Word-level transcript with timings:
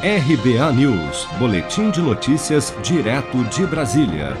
RBA 0.00 0.72
News, 0.74 1.26
Boletim 1.40 1.90
de 1.90 2.00
Notícias, 2.00 2.72
direto 2.84 3.42
de 3.46 3.66
Brasília. 3.66 4.36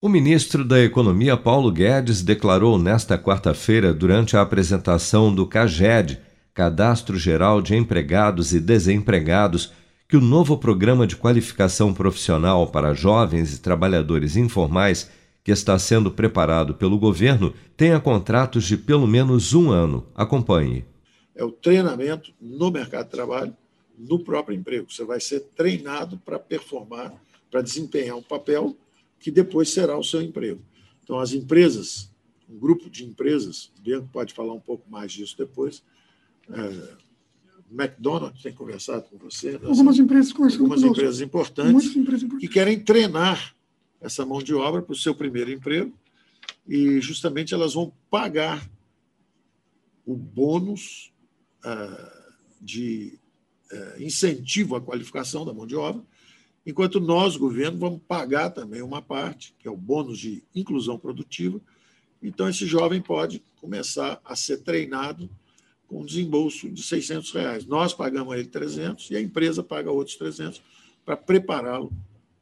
O 0.00 0.08
ministro 0.08 0.64
da 0.64 0.82
Economia, 0.82 1.36
Paulo 1.36 1.70
Guedes, 1.70 2.22
declarou 2.22 2.78
nesta 2.78 3.18
quarta-feira, 3.18 3.92
durante 3.92 4.38
a 4.38 4.40
apresentação 4.40 5.34
do 5.34 5.46
CAGED, 5.46 6.18
Cadastro 6.54 7.18
Geral 7.18 7.60
de 7.60 7.76
Empregados 7.76 8.54
e 8.54 8.58
Desempregados, 8.58 9.70
que 10.08 10.16
o 10.16 10.20
novo 10.20 10.56
programa 10.56 11.06
de 11.06 11.14
qualificação 11.14 11.92
profissional 11.92 12.66
para 12.66 12.94
jovens 12.94 13.54
e 13.54 13.60
trabalhadores 13.60 14.34
informais, 14.34 15.10
que 15.44 15.52
está 15.52 15.78
sendo 15.78 16.10
preparado 16.10 16.72
pelo 16.72 16.98
governo, 16.98 17.52
tenha 17.76 18.00
contratos 18.00 18.64
de 18.64 18.78
pelo 18.78 19.06
menos 19.06 19.52
um 19.52 19.70
ano. 19.70 20.06
Acompanhe. 20.14 20.86
É 21.36 21.44
o 21.44 21.52
treinamento 21.52 22.32
no 22.40 22.70
mercado 22.70 23.04
de 23.04 23.10
trabalho 23.10 23.54
no 23.98 24.18
próprio 24.18 24.56
emprego. 24.56 24.90
Você 24.90 25.04
vai 25.04 25.20
ser 25.20 25.40
treinado 25.56 26.18
para 26.18 26.38
performar, 26.38 27.14
para 27.50 27.62
desempenhar 27.62 28.16
um 28.16 28.22
papel 28.22 28.76
que 29.18 29.30
depois 29.30 29.70
será 29.70 29.98
o 29.98 30.04
seu 30.04 30.22
emprego. 30.22 30.62
Então, 31.02 31.18
as 31.18 31.32
empresas, 31.32 32.10
um 32.48 32.58
grupo 32.58 32.88
de 32.88 33.04
empresas, 33.04 33.72
o 33.78 33.82
Bianco 33.82 34.08
pode 34.12 34.32
falar 34.32 34.54
um 34.54 34.60
pouco 34.60 34.90
mais 34.90 35.12
disso 35.12 35.36
depois. 35.36 35.82
É, 36.48 36.96
McDonald's 37.70 38.42
tem 38.42 38.52
conversado 38.52 39.04
com 39.04 39.18
você. 39.18 39.52
Né? 39.52 39.60
Algumas 39.68 39.98
empresas 39.98 40.32
Algumas 40.34 40.82
empresas 40.82 41.20
importantes, 41.20 41.94
empresas 41.94 42.22
importantes 42.22 42.38
que 42.40 42.48
querem 42.48 42.80
treinar 42.80 43.54
essa 44.00 44.24
mão 44.24 44.42
de 44.42 44.54
obra 44.54 44.82
para 44.82 44.92
o 44.92 44.96
seu 44.96 45.14
primeiro 45.14 45.50
emprego 45.50 45.92
e 46.66 47.00
justamente 47.00 47.54
elas 47.54 47.74
vão 47.74 47.92
pagar 48.10 48.68
o 50.04 50.16
bônus 50.16 51.12
uh, 51.64 52.34
de 52.60 53.12
é, 53.12 53.29
incentivo 53.98 54.76
à 54.76 54.80
qualificação 54.80 55.44
da 55.44 55.52
mão 55.52 55.66
de 55.66 55.76
obra, 55.76 56.02
enquanto 56.66 57.00
nós, 57.00 57.36
governo, 57.36 57.78
vamos 57.78 58.00
pagar 58.06 58.50
também 58.50 58.82
uma 58.82 59.00
parte, 59.00 59.54
que 59.58 59.66
é 59.66 59.70
o 59.70 59.76
bônus 59.76 60.18
de 60.18 60.42
inclusão 60.54 60.98
produtiva. 60.98 61.60
Então, 62.22 62.48
esse 62.48 62.66
jovem 62.66 63.00
pode 63.00 63.42
começar 63.60 64.20
a 64.24 64.36
ser 64.36 64.58
treinado 64.58 65.28
com 65.86 66.02
um 66.02 66.04
desembolso 66.04 66.70
de 66.70 66.82
600 66.82 67.32
reais. 67.32 67.66
Nós 67.66 67.92
pagamos 67.92 68.34
ele 68.34 68.46
300 68.46 69.10
e 69.10 69.16
a 69.16 69.20
empresa 69.20 69.62
paga 69.62 69.90
outros 69.90 70.16
300 70.16 70.62
para 71.04 71.16
prepará-lo. 71.16 71.92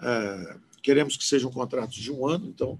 É, 0.00 0.56
queremos 0.82 1.16
que 1.16 1.24
sejam 1.24 1.50
contratos 1.50 1.96
de 1.96 2.12
um 2.12 2.26
ano, 2.26 2.46
então 2.46 2.78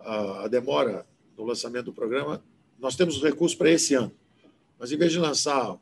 a, 0.00 0.48
demora 0.48 1.06
no 1.36 1.44
lançamento 1.44 1.86
do 1.86 1.92
programa, 1.92 2.42
nós 2.78 2.96
temos 2.96 3.16
os 3.16 3.22
recursos 3.22 3.56
para 3.56 3.70
esse 3.70 3.94
ano. 3.94 4.12
Mas, 4.78 4.90
em 4.90 4.96
vez 4.96 5.12
de 5.12 5.18
lançar 5.18 5.78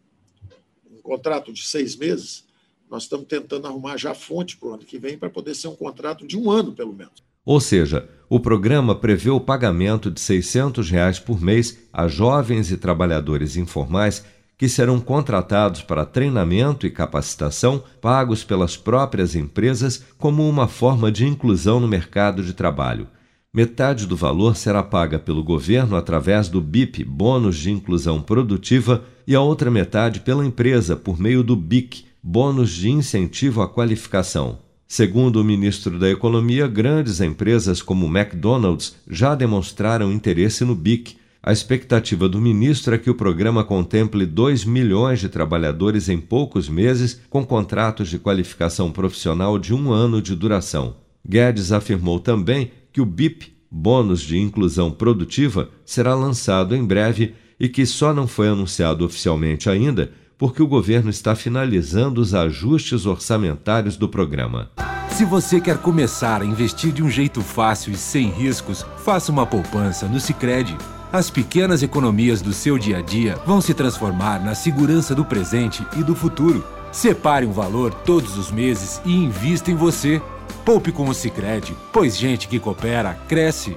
contrato 1.08 1.52
de 1.52 1.66
seis 1.66 1.96
meses, 1.96 2.44
nós 2.90 3.04
estamos 3.04 3.26
tentando 3.26 3.66
arrumar 3.66 3.96
já 3.96 4.14
fonte 4.14 4.56
para 4.56 4.68
o 4.68 4.74
ano 4.74 4.84
que 4.84 4.98
vem 4.98 5.16
para 5.16 5.30
poder 5.30 5.54
ser 5.54 5.68
um 5.68 5.76
contrato 5.76 6.26
de 6.26 6.36
um 6.36 6.50
ano, 6.50 6.72
pelo 6.72 6.92
menos. 6.92 7.22
Ou 7.44 7.60
seja, 7.60 8.06
o 8.28 8.38
programa 8.38 8.94
prevê 8.94 9.30
o 9.30 9.40
pagamento 9.40 10.10
de 10.10 10.20
600 10.20 10.90
reais 10.90 11.18
por 11.18 11.40
mês 11.40 11.78
a 11.90 12.06
jovens 12.06 12.70
e 12.70 12.76
trabalhadores 12.76 13.56
informais 13.56 14.22
que 14.58 14.68
serão 14.68 15.00
contratados 15.00 15.82
para 15.82 16.04
treinamento 16.04 16.86
e 16.86 16.90
capacitação 16.90 17.82
pagos 18.02 18.42
pelas 18.42 18.76
próprias 18.76 19.34
empresas 19.34 20.04
como 20.18 20.46
uma 20.46 20.66
forma 20.66 21.12
de 21.12 21.24
inclusão 21.24 21.78
no 21.78 21.88
mercado 21.88 22.42
de 22.42 22.52
trabalho. 22.52 23.08
Metade 23.54 24.06
do 24.06 24.16
valor 24.16 24.56
será 24.56 24.82
paga 24.82 25.18
pelo 25.18 25.42
governo 25.42 25.96
através 25.96 26.48
do 26.48 26.60
BIP, 26.60 27.02
Bônus 27.02 27.56
de 27.56 27.70
Inclusão 27.70 28.20
Produtiva, 28.20 29.04
e 29.28 29.34
a 29.34 29.42
outra 29.42 29.70
metade 29.70 30.20
pela 30.20 30.46
empresa 30.46 30.96
por 30.96 31.20
meio 31.20 31.42
do 31.42 31.54
BIC, 31.54 32.06
Bônus 32.22 32.70
de 32.70 32.90
Incentivo 32.90 33.60
à 33.60 33.68
Qualificação. 33.68 34.60
Segundo 34.86 35.36
o 35.36 35.44
ministro 35.44 35.98
da 35.98 36.08
Economia, 36.08 36.66
grandes 36.66 37.20
empresas 37.20 37.82
como 37.82 38.06
McDonald's 38.06 38.96
já 39.06 39.34
demonstraram 39.34 40.10
interesse 40.10 40.64
no 40.64 40.74
BIC. 40.74 41.18
A 41.42 41.52
expectativa 41.52 42.26
do 42.26 42.40
ministro 42.40 42.94
é 42.94 42.98
que 42.98 43.10
o 43.10 43.14
programa 43.14 43.62
contemple 43.62 44.24
2 44.24 44.64
milhões 44.64 45.20
de 45.20 45.28
trabalhadores 45.28 46.08
em 46.08 46.18
poucos 46.18 46.66
meses, 46.66 47.20
com 47.28 47.44
contratos 47.44 48.08
de 48.08 48.18
qualificação 48.18 48.90
profissional 48.90 49.58
de 49.58 49.74
um 49.74 49.92
ano 49.92 50.22
de 50.22 50.34
duração. 50.34 50.96
Guedes 51.22 51.70
afirmou 51.70 52.18
também 52.18 52.70
que 52.90 53.00
o 53.02 53.04
BIP, 53.04 53.52
Bônus 53.70 54.22
de 54.22 54.38
Inclusão 54.38 54.90
Produtiva, 54.90 55.68
será 55.84 56.14
lançado 56.14 56.74
em 56.74 56.82
breve 56.82 57.34
e 57.58 57.68
que 57.68 57.84
só 57.84 58.12
não 58.14 58.26
foi 58.26 58.48
anunciado 58.48 59.04
oficialmente 59.04 59.68
ainda 59.68 60.10
porque 60.38 60.62
o 60.62 60.68
governo 60.68 61.10
está 61.10 61.34
finalizando 61.34 62.20
os 62.20 62.32
ajustes 62.32 63.04
orçamentários 63.04 63.96
do 63.96 64.08
programa. 64.08 64.70
Se 65.10 65.24
você 65.24 65.60
quer 65.60 65.78
começar 65.78 66.42
a 66.42 66.44
investir 66.44 66.92
de 66.92 67.02
um 67.02 67.10
jeito 67.10 67.42
fácil 67.42 67.92
e 67.92 67.96
sem 67.96 68.30
riscos, 68.30 68.86
faça 68.98 69.32
uma 69.32 69.44
poupança 69.44 70.06
no 70.06 70.20
Sicredi. 70.20 70.76
As 71.12 71.28
pequenas 71.28 71.82
economias 71.82 72.40
do 72.40 72.52
seu 72.52 72.78
dia 72.78 72.98
a 72.98 73.02
dia 73.02 73.36
vão 73.44 73.60
se 73.60 73.74
transformar 73.74 74.38
na 74.38 74.54
segurança 74.54 75.14
do 75.14 75.24
presente 75.24 75.84
e 75.96 76.04
do 76.04 76.14
futuro. 76.14 76.64
Separe 76.92 77.44
um 77.44 77.52
valor 77.52 77.92
todos 77.92 78.38
os 78.38 78.52
meses 78.52 79.00
e 79.04 79.12
invista 79.12 79.72
em 79.72 79.74
você. 79.74 80.22
Poupe 80.64 80.92
com 80.92 81.08
o 81.08 81.14
Sicredi, 81.14 81.74
pois 81.92 82.16
gente 82.16 82.46
que 82.46 82.60
coopera 82.60 83.14
cresce. 83.26 83.76